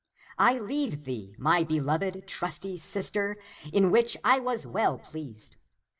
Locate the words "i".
0.39-0.57, 4.23-4.39